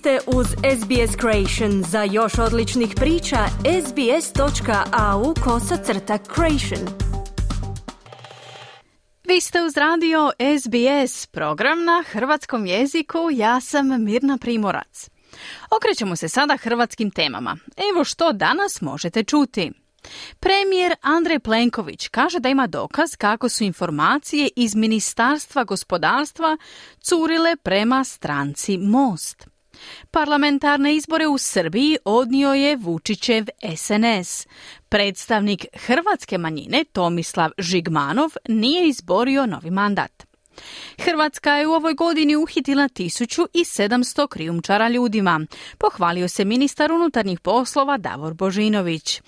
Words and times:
ste 0.00 0.18
uz 0.26 0.46
SBS 0.46 1.16
Creation. 1.20 1.82
Za 1.82 2.02
još 2.02 2.38
odličnih 2.38 2.92
priča, 2.96 3.38
sbs.au 3.86 5.34
kosacrta 5.44 6.18
creation. 6.34 6.88
Vi 9.24 9.40
ste 9.40 9.62
uz 9.62 9.76
radio 9.76 10.30
SBS, 10.60 11.26
program 11.26 11.84
na 11.84 12.04
hrvatskom 12.10 12.66
jeziku. 12.66 13.18
Ja 13.32 13.60
sam 13.60 14.04
Mirna 14.04 14.38
Primorac. 14.38 15.10
Okrećemo 15.76 16.16
se 16.16 16.28
sada 16.28 16.56
hrvatskim 16.56 17.10
temama. 17.10 17.56
Evo 17.92 18.04
što 18.04 18.32
danas 18.32 18.80
možete 18.80 19.24
čuti. 19.24 19.72
Premijer 20.40 20.94
Andrej 21.00 21.38
Plenković 21.38 22.08
kaže 22.08 22.40
da 22.40 22.48
ima 22.48 22.66
dokaz 22.66 23.16
kako 23.18 23.48
su 23.48 23.64
informacije 23.64 24.48
iz 24.56 24.74
Ministarstva 24.74 25.64
gospodarstva 25.64 26.56
curile 27.00 27.56
prema 27.56 28.04
stranci 28.04 28.78
Most. 28.78 29.59
Parlamentarne 30.10 30.94
izbore 30.94 31.26
u 31.26 31.38
Srbiji 31.38 31.96
odnio 32.04 32.52
je 32.52 32.76
Vučićev 32.76 33.44
SNS. 33.76 34.46
Predstavnik 34.88 35.66
hrvatske 35.74 36.38
manjine 36.38 36.84
Tomislav 36.92 37.50
Žigmanov 37.58 38.30
nije 38.48 38.88
izborio 38.88 39.46
novi 39.46 39.70
mandat. 39.70 40.30
Hrvatska 40.98 41.52
je 41.52 41.66
u 41.66 41.72
ovoj 41.72 41.94
godini 41.94 42.36
uhitila 42.36 42.82
1700 42.82 44.28
krijumčara 44.28 44.88
ljudima. 44.88 45.40
Pohvalio 45.78 46.28
se 46.28 46.44
ministar 46.44 46.92
unutarnjih 46.92 47.40
poslova 47.40 47.98
Davor 47.98 48.34
Božinović. 48.34 49.20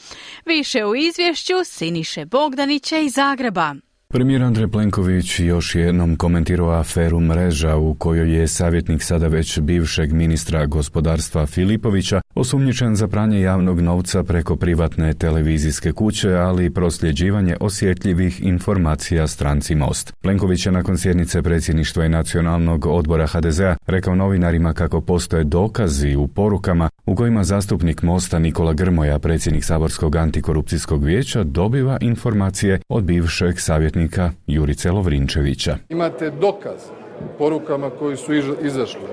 Više 0.47 0.85
u 0.85 0.97
izvješću 0.97 1.65
Siniše 1.65 2.25
Bogdanića 2.25 2.99
iz 2.99 3.13
Zagreba. 3.13 3.75
Premijer 4.13 4.43
Andrej 4.43 4.69
Plenković 4.69 5.41
još 5.41 5.75
jednom 5.75 6.17
komentirao 6.17 6.71
aferu 6.71 7.21
mreža 7.21 7.77
u 7.77 7.95
kojoj 7.95 8.41
je 8.41 8.49
savjetnik 8.49 9.03
sada 9.03 9.29
već 9.29 9.59
bivšeg 9.59 10.13
ministra 10.13 10.67
gospodarstva 10.67 11.47
Filipovića 11.47 12.21
osumnjičen 12.35 12.97
za 12.97 13.09
pranje 13.09 13.41
javnog 13.41 13.81
novca 13.81 14.23
preko 14.23 14.57
privatne 14.57 15.15
televizijske 15.15 15.93
kuće, 15.93 16.35
ali 16.35 16.65
i 16.65 16.71
prosljeđivanje 16.71 17.57
osjetljivih 17.61 18.43
informacija 18.43 19.27
stranci 19.27 19.75
Most. 19.75 20.13
Plenković 20.23 20.67
je 20.67 20.73
nakon 20.73 20.99
sjednice 20.99 21.43
predsjedništva 21.43 22.05
i 22.05 22.09
nacionalnog 22.09 22.87
odbora 22.87 23.27
HDZ-a 23.27 23.77
rekao 23.87 24.15
novinarima 24.15 24.73
kako 24.73 25.01
postoje 25.01 25.45
dokazi 25.45 26.17
u 26.17 26.29
porukama 26.29 26.89
u 27.07 27.15
kojima 27.15 27.45
zastupnik 27.45 28.03
Mosta 28.03 28.39
Nikola 28.39 28.73
Grmoja, 28.73 29.19
predsjednik 29.19 29.65
Saborskog 29.65 30.17
antikorupcijskog 30.17 31.05
vijeća, 31.05 31.45
dobiva 31.45 31.99
informacije 32.01 32.81
od 32.89 33.05
bivšeg 33.05 33.61
savjetnika 33.61 34.31
Jurice 34.47 34.91
Lovrinčevića. 34.91 35.77
Imate 35.89 36.31
dokaz 36.31 36.81
u 37.21 37.39
porukama 37.39 37.91
koji 37.91 38.17
su 38.17 38.33
izašle 38.63 39.09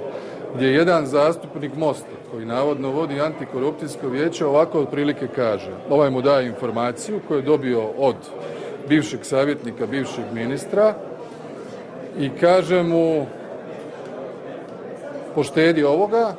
gdje 0.55 0.67
jedan 0.67 1.05
zastupnik 1.05 1.75
Mosta 1.75 2.18
koji 2.31 2.45
navodno 2.45 2.91
vodi 2.91 3.21
antikorupcijsko 3.21 4.07
vijeće 4.07 4.45
ovako 4.45 4.79
otprilike 4.79 5.27
kaže. 5.35 5.71
Ovaj 5.89 6.09
mu 6.09 6.21
daje 6.21 6.47
informaciju 6.47 7.19
koju 7.27 7.37
je 7.37 7.41
dobio 7.41 7.81
od 7.97 8.15
bivšeg 8.89 9.19
savjetnika, 9.23 9.87
bivšeg 9.87 10.25
ministra 10.33 10.93
i 12.19 12.29
kaže 12.29 12.83
mu 12.83 13.25
poštedi 15.35 15.83
ovoga, 15.83 16.35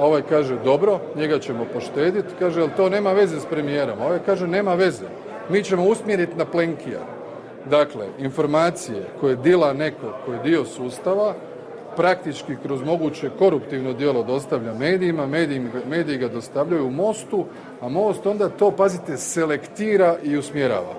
ovaj 0.00 0.22
kaže 0.28 0.56
dobro, 0.64 1.00
njega 1.16 1.38
ćemo 1.38 1.66
poštediti, 1.72 2.34
kaže 2.38 2.60
ali 2.60 2.70
to 2.76 2.88
nema 2.88 3.12
veze 3.12 3.40
s 3.40 3.46
premijerom, 3.46 4.00
ovaj 4.00 4.18
kaže 4.26 4.46
nema 4.46 4.74
veze, 4.74 5.06
mi 5.48 5.62
ćemo 5.62 5.84
usmjeriti 5.84 6.36
na 6.36 6.44
Plenkija. 6.44 7.00
Dakle, 7.70 8.06
informacije 8.18 9.06
koje 9.20 9.36
dila 9.36 9.72
neko 9.72 10.12
koji 10.24 10.36
je 10.36 10.42
dio 10.42 10.64
sustava, 10.64 11.34
praktički 11.96 12.56
kroz 12.62 12.82
moguće 12.82 13.30
koruptivno 13.38 13.92
djelo 13.92 14.22
dostavlja 14.22 14.74
medijima, 14.74 15.26
mediji, 15.88 16.18
ga 16.18 16.28
dostavljaju 16.28 16.86
u 16.86 16.90
Mostu, 16.90 17.44
a 17.80 17.88
Most 17.88 18.26
onda 18.26 18.48
to, 18.48 18.70
pazite, 18.70 19.16
selektira 19.16 20.16
i 20.24 20.36
usmjerava 20.36 20.94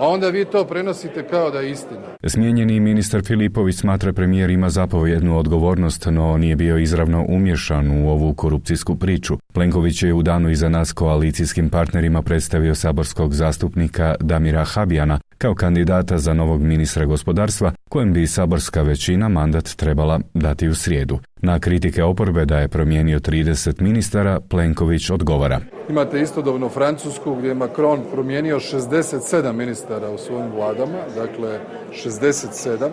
a 0.00 0.08
onda 0.08 0.28
vi 0.28 0.44
to 0.44 0.64
prenosite 0.64 1.22
kao 1.22 1.50
da 1.50 1.60
je 1.60 1.70
istina. 1.70 2.00
Smijenjeni 2.26 2.80
ministar 2.80 3.22
Filipović 3.24 3.76
smatra 3.76 4.12
premijer 4.12 4.50
ima 4.50 4.70
zapovjednu 4.70 5.38
odgovornost, 5.38 6.06
no 6.06 6.36
nije 6.36 6.56
bio 6.56 6.78
izravno 6.78 7.24
umješan 7.28 7.90
u 7.90 8.10
ovu 8.10 8.34
korupcijsku 8.34 8.96
priču. 8.96 9.38
Plenković 9.52 10.02
je 10.02 10.14
u 10.14 10.22
danu 10.22 10.50
iza 10.50 10.68
nas 10.68 10.92
koalicijskim 10.92 11.68
partnerima 11.70 12.22
predstavio 12.22 12.74
saborskog 12.74 13.34
zastupnika 13.34 14.14
Damira 14.20 14.64
Habijana 14.64 15.18
kao 15.38 15.54
kandidata 15.54 16.18
za 16.18 16.34
novog 16.34 16.60
ministra 16.60 17.04
gospodarstva, 17.04 17.72
kojem 17.90 18.12
bi 18.12 18.26
saborska 18.26 18.82
većina 18.82 19.28
mandat 19.28 19.64
trebala 19.76 20.20
dati 20.34 20.68
u 20.68 20.74
srijedu. 20.74 21.18
Na 21.42 21.58
kritike 21.58 22.04
oporbe 22.04 22.44
da 22.44 22.58
je 22.58 22.68
promijenio 22.68 23.18
30 23.18 23.80
ministara, 23.80 24.40
Plenković 24.40 25.10
odgovara. 25.10 25.60
Imate 25.88 26.20
istodobno 26.20 26.68
Francusku 26.68 27.34
gdje 27.34 27.48
je 27.48 27.54
Macron 27.54 28.00
promijenio 28.12 28.56
67 28.56 29.52
ministara 29.52 30.10
u 30.10 30.18
svojim 30.18 30.52
vladama, 30.52 30.98
dakle 31.16 31.58
67, 32.04 32.88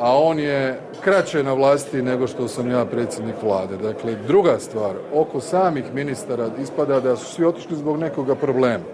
a 0.00 0.18
on 0.22 0.38
je 0.38 0.80
kraće 1.00 1.42
na 1.42 1.52
vlasti 1.52 2.02
nego 2.02 2.26
što 2.26 2.48
sam 2.48 2.70
ja 2.70 2.84
predsjednik 2.84 3.36
vlade. 3.42 3.76
Dakle, 3.76 4.16
druga 4.26 4.58
stvar, 4.58 4.96
oko 5.14 5.40
samih 5.40 5.84
ministara 5.94 6.50
ispada 6.62 7.00
da 7.00 7.16
su 7.16 7.34
svi 7.34 7.44
otišli 7.44 7.76
zbog 7.76 7.98
nekoga 7.98 8.34
problema. 8.34 8.84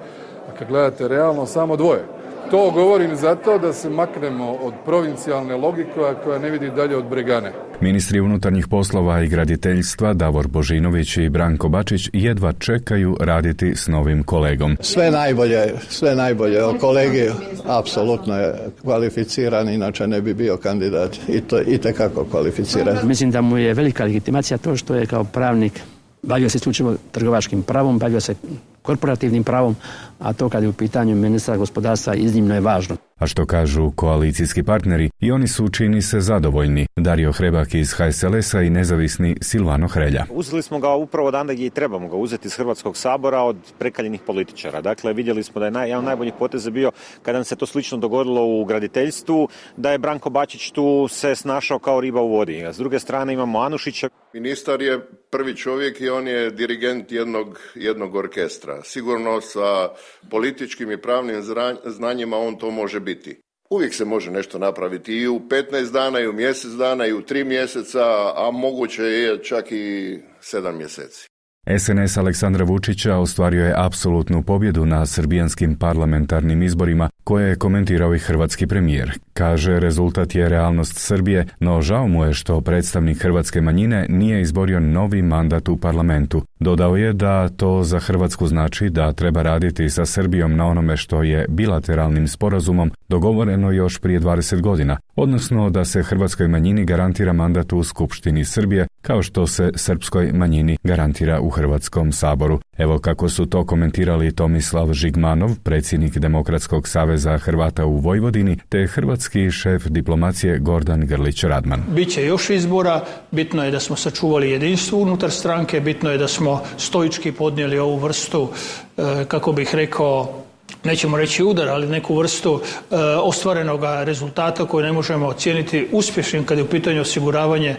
A 0.49 0.56
kad 0.59 0.69
gledate 0.69 1.09
realno, 1.09 1.47
samo 1.47 1.77
dvoje. 1.77 2.19
To 2.50 2.71
govorim 2.71 3.16
zato 3.16 3.59
da 3.59 3.72
se 3.72 3.91
maknemo 3.91 4.53
od 4.53 4.75
provincijalne 4.84 5.56
logike 5.56 5.91
koja 6.25 6.38
ne 6.38 6.50
vidi 6.50 6.71
dalje 6.71 6.97
od 6.97 7.05
Bregane. 7.05 7.53
Ministri 7.81 8.21
unutarnjih 8.21 8.69
poslova 8.69 9.22
i 9.22 9.28
graditeljstva 9.28 10.12
Davor 10.12 10.49
Božinović 10.49 11.16
i 11.16 11.28
Branko 11.28 11.69
Bačić 11.69 12.11
jedva 12.12 12.53
čekaju 12.53 13.16
raditi 13.21 13.72
s 13.77 13.88
novim 13.88 14.22
kolegom. 14.22 14.77
Sve 14.81 15.11
najbolje, 15.11 15.72
sve 15.88 16.15
najbolje 16.15 16.65
o 16.65 16.75
kolegi 16.78 17.28
apsolutno 17.66 18.37
je 18.37 18.55
kvalificiran, 18.82 19.69
inače 19.69 20.06
ne 20.06 20.21
bi 20.21 20.34
bio 20.34 20.56
kandidat 20.56 21.17
i 21.28 21.41
to 21.41 21.61
i 21.67 21.78
tekako 21.78 22.25
kvalificiran. 22.25 22.97
Mislim 23.05 23.31
da 23.31 23.41
mu 23.41 23.59
je 23.59 23.75
velika 23.75 24.05
legitimacija 24.05 24.59
to 24.59 24.77
što 24.77 24.94
je 24.94 25.06
kao 25.06 25.25
pravnik 25.25 25.81
bavio 26.22 26.50
se 26.50 26.56
isključivo 26.56 26.94
trgovačkim 27.12 27.62
pravom, 27.62 27.98
bavio 27.98 28.20
se 28.20 28.34
korporativnim 28.82 29.44
pravom, 29.44 29.76
a 30.19 30.32
to 30.32 30.48
kad 30.48 30.62
je 30.62 30.69
u 30.69 30.72
pitanju 30.72 31.16
ministra 31.16 31.56
gospodarstva 31.56 32.14
iznimno 32.14 32.54
je 32.54 32.60
važno. 32.60 32.97
A 33.19 33.26
što 33.26 33.47
kažu 33.47 33.91
koalicijski 33.91 34.62
partneri 34.62 35.10
i 35.20 35.32
oni 35.32 35.48
su 35.48 35.69
čini 35.69 36.03
se 36.03 36.20
zadovoljni. 36.20 36.86
Dario 36.97 37.32
Hrebak 37.32 37.75
iz 37.75 37.92
HSLS-a 37.92 38.62
i 38.62 38.70
nezavisni 38.70 39.36
Silvano 39.41 39.88
Hrelja. 39.88 40.25
Uzeli 40.31 40.62
smo 40.62 40.78
ga 40.78 40.94
upravo 40.94 41.28
odande 41.28 41.54
gdje 41.54 41.66
i 41.66 41.70
trebamo 41.70 42.08
ga 42.08 42.16
uzeti 42.16 42.48
iz 42.48 42.56
Hrvatskog 42.56 42.97
sabora 42.97 43.41
od 43.41 43.56
prekaljenih 43.78 44.20
političara. 44.26 44.81
Dakle, 44.81 45.12
vidjeli 45.12 45.42
smo 45.42 45.58
da 45.58 45.64
je 45.64 45.70
naj, 45.70 45.88
jedan 45.88 46.04
najboljih 46.04 46.34
poteza 46.38 46.70
bio 46.70 46.91
kada 47.22 47.38
nam 47.38 47.44
se 47.44 47.56
to 47.56 47.66
slično 47.66 47.98
dogodilo 47.98 48.44
u 48.44 48.64
graditeljstvu, 48.64 49.48
da 49.76 49.92
je 49.92 49.98
Branko 49.98 50.31
Bačić 50.31 50.70
tu 50.70 51.08
se 51.08 51.34
snašao 51.34 51.78
kao 51.78 52.00
riba 52.00 52.20
u 52.20 52.28
vodi. 52.28 52.64
A 52.64 52.72
s 52.72 52.76
druge 52.76 52.98
strane 52.98 53.32
imamo 53.32 53.60
Anušića. 53.60 54.08
Ministar 54.33 54.83
je 54.83 55.01
prvi 55.31 55.57
čovjek 55.57 56.01
i 56.01 56.09
on 56.09 56.29
je 56.29 56.51
dirigent 56.51 57.13
jednog, 57.13 57.61
jednog 57.75 58.15
orkestra. 58.15 58.83
Sigurno 58.83 59.41
sa 59.41 59.89
političkim 60.31 60.91
i 60.91 61.03
pravnim 61.03 61.43
znanjima 61.85 62.37
on 62.37 62.59
to 62.59 62.71
može 62.71 63.01
biti. 63.01 63.41
Uvijek 63.71 63.95
se 63.95 64.05
može 64.05 64.31
nešto 64.31 64.59
napraviti 64.59 65.15
i 65.15 65.29
u 65.29 65.41
15 65.41 65.93
dana 65.93 66.21
i 66.21 66.27
u 66.27 66.33
mjesec 66.33 66.71
dana 66.71 67.07
i 67.07 67.13
u 67.13 67.23
tri 67.23 67.45
mjeseca, 67.45 68.33
a 68.37 68.51
moguće 68.53 69.03
je 69.03 69.43
čak 69.43 69.73
i 69.73 70.19
sedam 70.41 70.77
mjeseci. 70.79 71.30
SNS 71.66 72.16
Aleksandra 72.16 72.65
Vučića 72.65 73.16
ostvario 73.16 73.65
je 73.65 73.75
apsolutnu 73.76 74.43
pobjedu 74.43 74.87
na 74.87 75.06
srbijanskim 75.06 75.76
parlamentarnim 75.76 76.62
izborima 76.62 77.09
koje 77.25 77.48
je 77.48 77.56
komentirao 77.56 78.15
i 78.15 78.19
hrvatski 78.19 78.66
premijer. 78.66 79.19
Kaže, 79.32 79.81
rezultat 79.81 80.35
je 80.35 80.49
realnost 80.49 80.99
Srbije, 80.99 81.46
no 81.61 81.82
žao 81.82 82.08
mu 82.08 82.25
je 82.25 82.32
što 82.35 82.61
predstavnik 82.61 83.23
hrvatske 83.23 83.61
manjine 83.61 84.06
nije 84.08 84.40
izborio 84.40 84.81
novi 84.81 85.23
mandat 85.23 85.69
u 85.69 85.76
parlamentu. 85.76 86.43
Dodao 86.61 86.96
je 86.96 87.12
da 87.12 87.49
to 87.49 87.82
za 87.82 87.99
Hrvatsku 87.99 88.46
znači 88.46 88.90
da 88.90 89.12
treba 89.12 89.43
raditi 89.43 89.90
sa 89.90 90.06
Srbijom 90.06 90.56
na 90.56 90.67
onome 90.67 90.96
što 90.96 91.23
je 91.23 91.46
bilateralnim 91.49 92.29
sporazumom 92.29 92.90
dogovoreno 93.08 93.70
još 93.70 93.99
prije 93.99 94.20
20 94.20 94.61
godina, 94.61 94.96
odnosno 95.17 95.70
da 95.70 95.85
se 95.85 96.02
hrvatskoj 96.02 96.49
manjini 96.49 96.85
garantira 96.85 97.32
mandat 97.32 97.73
u 97.73 97.85
Skupštini 97.85 98.44
Srbije, 98.44 98.87
kao 99.02 99.23
što 99.23 99.46
se 99.46 99.70
srpskoj 99.75 100.32
manjini 100.32 100.79
garantira 100.85 101.40
u 101.40 101.50
Hrvatskom 101.50 102.12
saboru. 102.12 102.61
Evo 102.79 102.99
kako 102.99 103.29
su 103.29 103.47
to 103.47 103.67
komentirali 103.67 104.35
Tomislav 104.35 104.93
Žigmanov, 104.93 105.50
predsjednik 105.62 106.19
Demokratskog 106.19 106.88
saveza 106.88 107.38
Hrvata 107.38 107.87
u 107.87 107.99
Vojvodini, 107.99 108.58
te 108.69 108.87
hrvatski 108.87 109.50
šef 109.50 109.87
diplomacije 109.87 110.58
Gordan 110.58 111.02
Grlić-Radman. 111.02 111.81
Biće 111.94 112.25
još 112.25 112.50
izbora, 112.50 113.05
bitno 113.31 113.64
je 113.64 113.70
da 113.70 113.81
smo 113.81 113.97
sačuvali 113.97 114.50
jedinstvo 114.50 114.99
unutar 114.99 115.31
stranke, 115.31 115.81
bitno 115.81 116.11
je 116.11 116.19
da 116.19 116.29
smo 116.29 116.62
stoički 116.76 117.32
podnijeli 117.32 117.79
ovu 117.79 117.97
vrstu, 117.97 118.49
e, 118.97 119.25
kako 119.29 119.52
bih 119.52 119.75
rekao, 119.75 120.43
nećemo 120.85 121.17
reći 121.17 121.44
udar, 121.44 121.69
ali 121.69 121.87
neku 121.87 122.17
vrstu 122.17 122.61
e, 122.61 122.97
ostvarenog 123.23 123.81
rezultata 124.05 124.64
koji 124.64 124.85
ne 124.85 124.93
možemo 124.93 125.26
ocijeniti 125.26 125.88
uspješnim 125.93 126.44
kad 126.44 126.58
je 126.58 126.64
u 126.64 126.69
pitanju 126.69 127.00
osiguravanje 127.00 127.70
e, 127.70 127.76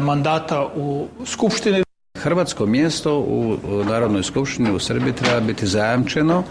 mandata 0.00 0.66
u 0.76 1.06
Skupštini. 1.26 1.87
Hrvatsko 2.18 2.66
mjesto 2.66 3.18
u 3.18 3.56
Narodnoj 3.84 4.22
skupštini 4.22 4.70
u 4.70 4.78
Srbiji 4.78 5.12
treba 5.12 5.40
biti 5.40 5.66
zajamčeno 5.66 6.44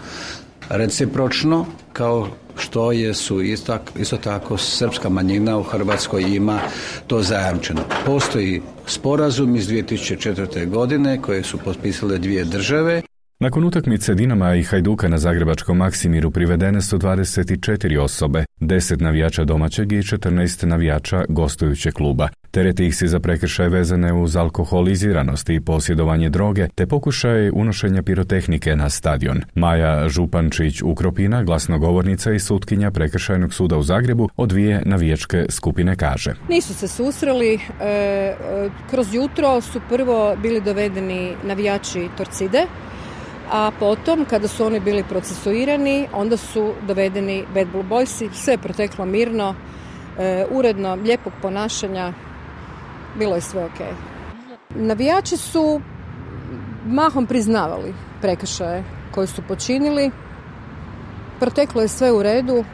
recipročno 0.68 1.66
kao 1.92 2.28
što 2.58 2.92
je 2.92 3.14
su 3.14 3.42
isto, 3.42 3.78
isto 3.98 4.16
tako 4.16 4.56
srpska 4.56 5.08
manjina 5.08 5.58
u 5.58 5.62
Hrvatskoj 5.62 6.22
ima 6.22 6.60
to 7.06 7.22
zajamčeno. 7.22 7.80
Postoji 8.06 8.62
sporazum 8.86 9.56
iz 9.56 9.68
2004. 9.68 10.68
godine 10.68 11.22
koje 11.22 11.42
su 11.42 11.58
potpisale 11.58 12.18
dvije 12.18 12.44
države 12.44 13.02
nakon 13.40 13.64
utakmice 13.64 14.14
Dinama 14.14 14.54
i 14.54 14.62
Hajduka 14.62 15.08
na 15.08 15.18
Zagrebačkom 15.18 15.76
Maksimiru 15.76 16.30
privedene 16.30 16.82
su 16.82 16.98
24 16.98 18.00
osobe, 18.00 18.44
10 18.60 19.02
navijača 19.02 19.44
domaćeg 19.44 19.92
i 19.92 19.96
14 19.96 20.66
navijača 20.66 21.24
gostujućeg 21.28 21.92
kluba. 21.94 22.28
Tereti 22.50 22.86
ih 22.86 22.96
se 22.96 23.06
za 23.06 23.20
prekršaje 23.20 23.68
vezane 23.68 24.12
uz 24.12 24.36
alkoholiziranost 24.36 25.50
i 25.50 25.60
posjedovanje 25.60 26.30
droge, 26.30 26.68
te 26.74 26.86
pokušaj 26.86 27.50
unošenja 27.50 28.02
pirotehnike 28.02 28.76
na 28.76 28.90
stadion. 28.90 29.42
Maja 29.54 30.08
Župančić 30.08 30.82
Ukropina, 30.82 31.42
glasnogovornica 31.42 32.32
i 32.32 32.38
sutkinja 32.38 32.90
Prekršajnog 32.90 33.54
suda 33.54 33.76
u 33.76 33.82
Zagrebu, 33.82 34.28
od 34.36 34.48
dvije 34.48 34.82
navijačke 34.84 35.46
skupine 35.48 35.96
kaže. 35.96 36.34
Nisu 36.48 36.74
se 36.74 36.88
susreli, 36.88 37.54
e, 37.54 37.58
e, 37.80 38.34
kroz 38.90 39.14
jutro 39.14 39.60
su 39.60 39.80
prvo 39.88 40.36
bili 40.42 40.60
dovedeni 40.60 41.32
navijači 41.44 42.08
Torcide, 42.16 42.66
a 43.50 43.70
potom 43.80 44.24
kada 44.24 44.48
su 44.48 44.66
oni 44.66 44.80
bili 44.80 45.04
procesuirani 45.04 46.08
onda 46.12 46.36
su 46.36 46.72
dovedeni 46.86 47.44
Bad 47.54 47.66
Blue 47.72 47.84
Boysi, 47.84 48.28
sve 48.32 48.52
je 48.52 48.58
proteklo 48.58 49.04
mirno, 49.04 49.54
e, 50.18 50.46
uredno, 50.50 50.94
lijepog 50.94 51.32
ponašanja, 51.42 52.12
bilo 53.18 53.34
je 53.34 53.40
sve 53.40 53.64
ok. 53.64 53.80
Navijači 54.74 55.36
su 55.36 55.80
mahom 56.86 57.26
priznavali 57.26 57.94
prekršaje 58.20 58.84
koje 59.14 59.26
su 59.26 59.42
počinili, 59.48 60.10
proteklo 61.40 61.82
je 61.82 61.88
sve 61.88 62.12
u 62.12 62.22
redu, 62.22 62.64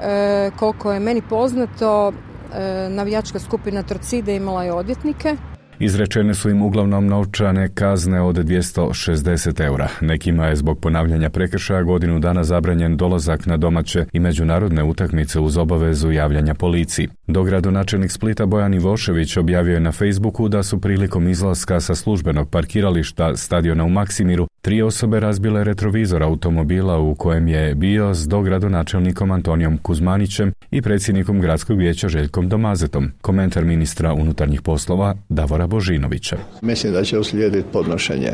e, 0.00 0.50
koliko 0.58 0.92
je 0.92 1.00
meni 1.00 1.22
poznato, 1.22 2.12
e, 2.12 2.88
navijačka 2.90 3.38
skupina 3.38 3.82
Torcide 3.82 4.36
imala 4.36 4.64
je 4.64 4.72
odvjetnike, 4.72 5.36
Izrečene 5.80 6.34
su 6.34 6.50
im 6.50 6.62
uglavnom 6.62 7.06
novčane 7.06 7.68
kazne 7.74 8.20
od 8.20 8.36
260 8.36 9.64
eura. 9.64 9.88
Nekima 10.00 10.46
je 10.46 10.56
zbog 10.56 10.80
ponavljanja 10.80 11.30
prekršaja 11.30 11.82
godinu 11.82 12.18
dana 12.18 12.44
zabranjen 12.44 12.96
dolazak 12.96 13.46
na 13.46 13.56
domaće 13.56 14.04
i 14.12 14.20
međunarodne 14.20 14.84
utakmice 14.84 15.40
uz 15.40 15.56
obavezu 15.56 16.10
javljanja 16.10 16.54
policiji. 16.54 17.08
Dogradonačelnik 17.26 18.10
Splita 18.10 18.46
Bojan 18.46 18.74
Ivošević 18.74 19.36
objavio 19.36 19.74
je 19.74 19.80
na 19.80 19.92
Facebooku 19.92 20.48
da 20.48 20.62
su 20.62 20.80
prilikom 20.80 21.28
izlaska 21.28 21.80
sa 21.80 21.94
službenog 21.94 22.50
parkirališta 22.50 23.36
stadiona 23.36 23.84
u 23.84 23.88
Maksimiru 23.88 24.46
tri 24.62 24.82
osobe 24.82 25.20
razbile 25.20 25.64
retrovizor 25.64 26.22
automobila 26.22 26.98
u 26.98 27.14
kojem 27.14 27.48
je 27.48 27.74
bio 27.74 28.14
s 28.14 28.28
dogradonačelnikom 28.28 29.30
Antonijom 29.30 29.78
Kuzmanićem 29.78 30.52
i 30.70 30.82
predsjednikom 30.82 31.40
gradskog 31.40 31.78
vijeća 31.78 32.08
Željkom 32.08 32.48
Domazetom. 32.48 33.10
Komentar 33.20 33.64
ministra 33.64 34.12
unutarnjih 34.12 34.62
poslova 34.62 35.14
Davora 35.28 35.67
Božinovića. 35.68 36.36
Mislim 36.60 36.92
da 36.92 37.04
će 37.04 37.18
uslijediti 37.18 37.68
podnošenje 37.72 38.32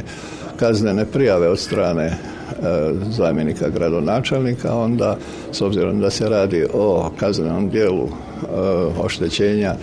kaznene 0.56 1.04
prijave 1.04 1.48
od 1.48 1.58
strane 1.58 2.04
e, 2.04 2.16
zamjenika 3.10 3.68
gradonačelnika, 3.68 4.74
onda 4.74 5.16
s 5.52 5.60
obzirom 5.60 6.00
da 6.00 6.10
se 6.10 6.28
radi 6.28 6.66
o 6.74 7.10
kaznenom 7.18 7.70
dijelu 7.70 8.04
e, 8.04 8.46
oštećenja 9.00 9.74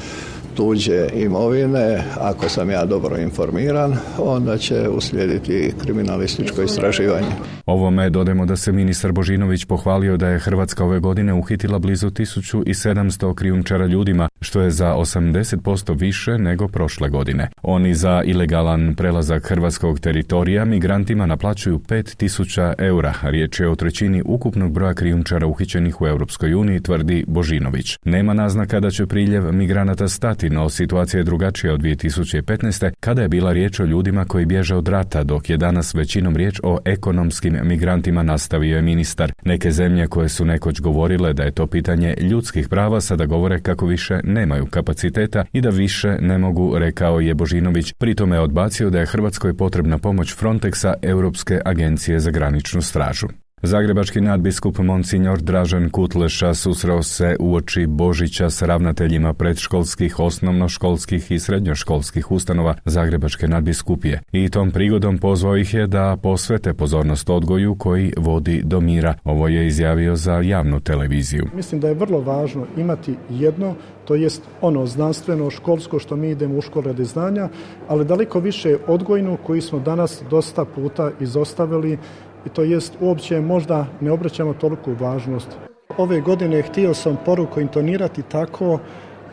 tuđe 0.56 1.08
imovine, 1.14 2.04
ako 2.20 2.50
sam 2.50 2.70
ja 2.70 2.86
dobro 2.86 3.18
informiran, 3.18 3.96
onda 4.18 4.58
će 4.58 4.90
uslijediti 4.90 5.74
kriminalističko 5.84 6.62
istraživanje. 6.62 7.28
Ovome 7.66 8.10
dodemo 8.10 8.46
da 8.46 8.56
se 8.56 8.72
ministar 8.72 9.12
Božinović 9.12 9.66
pohvalio 9.66 10.18
da 10.18 10.28
je 10.28 10.40
Hrvatska 10.40 10.86
ove 10.86 11.00
godine 11.00 11.34
uhitila 11.34 11.80
blizu 11.80 12.10
1700 12.10 13.36
krijumčara 13.36 13.86
ljudima, 13.86 14.30
što 14.42 14.62
je 14.62 14.72
za 14.72 14.96
80% 14.96 16.00
više 16.00 16.38
nego 16.38 16.68
prošle 16.68 17.10
godine. 17.10 17.50
Oni 17.62 17.94
za 17.94 18.22
ilegalan 18.26 18.96
prelazak 18.96 19.50
hrvatskog 19.50 20.00
teritorija 20.00 20.66
migrantima 20.66 21.26
naplaćuju 21.26 21.80
5000 21.80 22.74
eura. 22.78 23.14
Riječ 23.22 23.60
je 23.60 23.70
o 23.70 23.76
trećini 23.76 24.22
ukupnog 24.26 24.72
broja 24.72 24.94
krijumčara 24.94 25.48
uhićenih 25.48 26.02
u 26.02 26.08
Europskoj 26.08 26.54
uniji, 26.54 26.80
tvrdi 26.80 27.26
Božinović. 27.28 27.98
Nema 28.06 28.34
naznaka 28.34 28.80
da 28.80 28.92
će 28.92 29.06
priljev 29.06 29.52
migranata 29.52 30.08
stati, 30.08 30.50
no 30.52 30.70
situacija 30.70 31.20
je 31.20 31.24
drugačija 31.24 31.74
od 31.74 31.82
2015. 31.82 32.92
kada 33.00 33.22
je 33.22 33.30
bila 33.30 33.54
riječ 33.54 33.80
o 33.80 33.86
ljudima 33.86 34.26
koji 34.26 34.46
bježe 34.46 34.76
od 34.76 34.88
rata, 34.88 35.24
dok 35.24 35.50
je 35.50 35.58
danas 35.58 35.94
većinom 35.94 36.36
riječ 36.36 36.60
o 36.64 36.80
ekonomskim 36.86 37.60
migrantima, 37.64 38.24
nastavio 38.24 38.76
je 38.76 38.82
ministar. 38.82 39.34
Neke 39.46 39.72
zemlje 39.72 40.08
koje 40.08 40.30
su 40.30 40.46
nekoć 40.46 40.80
govorile 40.80 41.34
da 41.34 41.44
je 41.44 41.52
to 41.52 41.68
pitanje 41.68 42.16
ljudskih 42.22 42.70
prava 42.70 43.02
sada 43.02 43.26
govore 43.26 43.60
kako 43.60 43.86
više 43.86 44.20
nemaju 44.24 44.66
kapaciteta 44.66 45.46
i 45.54 45.62
da 45.62 45.70
više 45.70 46.18
ne 46.22 46.38
mogu, 46.38 46.78
rekao 46.78 47.20
je 47.20 47.34
Božinović. 47.34 47.94
Pritome 47.94 48.36
je 48.36 48.40
odbacio 48.40 48.90
da 48.90 49.00
je 49.00 49.06
Hrvatskoj 49.06 49.58
potrebna 49.58 49.98
pomoć 49.98 50.36
Frontexa, 50.36 50.94
Europske 51.02 51.62
agencije 51.66 52.20
za 52.20 52.32
graničnu 52.32 52.82
stražu. 52.82 53.28
Zagrebački 53.64 54.22
nadbiskup 54.22 54.78
Monsignor 54.78 55.42
Dražen 55.42 55.90
Kutleša 55.90 56.54
susreo 56.54 57.04
se 57.04 57.36
u 57.40 57.56
oči 57.56 57.86
Božića 57.88 58.50
s 58.50 58.62
ravnateljima 58.62 59.34
predškolskih, 59.34 60.20
osnovnoškolskih 60.20 61.32
i 61.32 61.40
srednjoškolskih 61.40 62.32
ustanova 62.32 62.76
Zagrebačke 62.86 63.48
nadbiskupije 63.48 64.22
i 64.32 64.50
tom 64.50 64.72
prigodom 64.72 65.18
pozvao 65.18 65.58
ih 65.58 65.74
je 65.74 65.88
da 65.88 66.18
posvete 66.24 66.74
pozornost 66.74 67.30
odgoju 67.30 67.76
koji 67.76 68.14
vodi 68.18 68.62
do 68.66 68.80
mira. 68.80 69.14
Ovo 69.24 69.48
je 69.48 69.68
izjavio 69.68 70.16
za 70.16 70.34
javnu 70.34 70.80
televiziju. 70.80 71.48
Mislim 71.56 71.82
da 71.82 71.88
je 71.88 71.94
vrlo 71.94 72.22
važno 72.22 72.66
imati 72.78 73.16
jedno, 73.30 73.76
to 74.06 74.16
jest 74.16 74.44
ono 74.62 74.86
znanstveno, 74.86 75.50
školsko 75.50 76.00
što 76.00 76.16
mi 76.16 76.30
idemo 76.30 76.58
u 76.58 76.62
škole 76.62 76.86
radi 76.86 77.06
znanja, 77.06 77.50
ali 77.88 78.06
daleko 78.06 78.40
više 78.40 78.78
odgojnu 78.88 79.38
koji 79.44 79.62
smo 79.62 79.80
danas 79.80 80.24
dosta 80.30 80.66
puta 80.66 81.12
izostavili 81.20 81.98
i 82.46 82.50
to 82.50 82.64
jest 82.64 82.94
uopće 83.00 83.42
možda 83.42 83.86
ne 84.02 84.12
obraćamo 84.12 84.54
toliku 84.54 84.94
važnost. 85.00 85.58
Ove 85.98 86.22
godine 86.22 86.62
htio 86.62 86.94
sam 86.94 87.18
poruku 87.26 87.62
intonirati 87.62 88.22
tako 88.22 88.80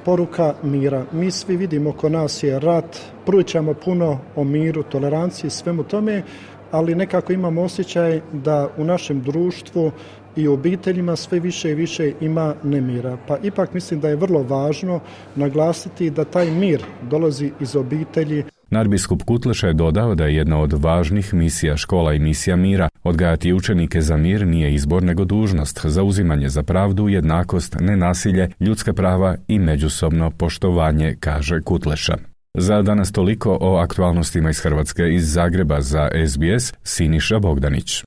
poruka 0.05 0.55
mira. 0.63 1.05
Mi 1.13 1.31
svi 1.31 1.57
vidimo 1.57 1.91
oko 1.91 2.09
nas 2.09 2.43
je 2.43 2.59
rat, 2.59 2.97
prućamo 3.27 3.75
puno 3.75 4.19
o 4.37 4.45
miru, 4.45 4.83
toleranciji, 4.83 5.51
svemu 5.51 5.83
tome, 5.83 6.23
ali 6.71 6.95
nekako 6.95 7.33
imamo 7.33 7.63
osjećaj 7.63 8.21
da 8.33 8.69
u 8.77 8.85
našem 8.85 9.23
društvu 9.23 9.91
i 10.37 10.49
obiteljima 10.49 11.17
sve 11.17 11.41
više 11.41 11.71
i 11.71 11.75
više 11.75 12.13
ima 12.21 12.55
nemira. 12.63 13.17
Pa 13.27 13.37
ipak 13.43 13.75
mislim 13.75 14.01
da 14.01 14.09
je 14.09 14.17
vrlo 14.17 14.43
važno 14.43 15.01
naglasiti 15.37 16.11
da 16.11 16.25
taj 16.25 16.51
mir 16.51 16.83
dolazi 17.11 17.51
iz 17.61 17.77
obitelji, 17.77 18.45
Nadbiskup 18.71 19.23
Kutleša 19.23 19.67
je 19.67 19.73
dodao 19.73 20.15
da 20.15 20.25
je 20.25 20.37
jedna 20.37 20.61
od 20.61 20.73
važnih 20.73 21.35
misija 21.35 21.77
škola 21.77 22.15
i 22.15 22.19
misija 22.19 22.57
mira. 22.57 22.89
Odgajati 23.03 23.53
učenike 23.53 24.01
za 24.01 24.17
mir 24.17 24.47
nije 24.47 24.75
izbor 24.75 25.03
nego 25.03 25.25
dužnost, 25.25 25.81
zauzimanje 25.87 26.49
za 26.49 26.63
pravdu, 26.63 27.09
jednakost, 27.09 27.77
nenasilje, 27.81 28.51
ljudska 28.61 28.93
prava 28.93 29.37
i 29.49 29.59
međusobno 29.59 30.31
poštovanje, 30.31 31.17
kaže 31.21 31.61
Kutleša. 31.61 32.17
Za 32.55 32.83
danas 32.83 33.13
toliko 33.13 33.59
o 33.61 33.77
aktualnostima 33.77 34.51
iz 34.51 34.61
Hrvatske 34.61 35.15
iz 35.15 35.33
Zagreba 35.33 35.81
za 35.81 36.09
SBS 36.29 36.73
Siniša 36.83 37.39
Bogdanić. 37.39 38.03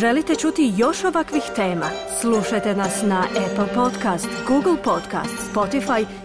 Želite 0.00 0.34
čuti 0.34 0.72
još 0.76 1.04
ovakvih 1.04 1.42
tema? 1.56 1.86
Slušajte 2.20 2.74
nas 2.74 3.02
na 3.02 3.20
Apple 3.20 3.74
Podcast, 3.74 4.28
Google 4.48 4.82
Podcast, 4.84 5.54
Spotify 5.54 6.04